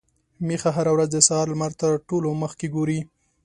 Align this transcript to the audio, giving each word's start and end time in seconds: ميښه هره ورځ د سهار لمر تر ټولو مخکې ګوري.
ميښه 0.47 0.69
هره 0.75 0.91
ورځ 0.95 1.09
د 1.13 1.17
سهار 1.27 1.47
لمر 1.53 1.71
تر 1.81 1.91
ټولو 2.09 2.29
مخکې 2.43 2.67
ګوري. 2.75 2.99